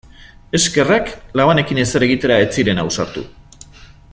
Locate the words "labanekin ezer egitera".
1.41-2.39